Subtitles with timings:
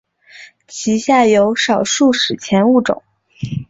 [0.67, 3.03] 其下有少数史前物种。